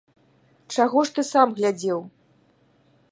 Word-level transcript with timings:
Чаго 0.75 1.03
ж 1.09 1.13
ты 1.17 1.21
сам 1.33 1.47
глядзеў?! 1.61 1.99